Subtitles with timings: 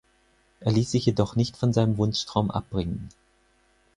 [0.61, 3.09] Er ließ sich jedoch nicht von seinem Wunschtraum abbringen.